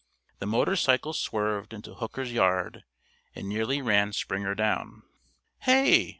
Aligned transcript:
The 0.39 0.47
motorcycle 0.47 1.13
swerved 1.13 1.75
into 1.75 1.93
Hooker's 1.93 2.33
yard 2.33 2.85
and 3.35 3.47
nearly 3.47 3.83
ran 3.83 4.13
Springer 4.13 4.55
down. 4.55 5.03
"Hey!" 5.59 6.09